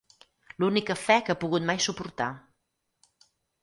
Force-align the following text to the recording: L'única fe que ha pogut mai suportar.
L'única 0.63 0.95
fe 1.03 1.19
que 1.27 1.33
ha 1.35 1.37
pogut 1.45 1.69
mai 1.69 1.87
suportar. 1.89 2.33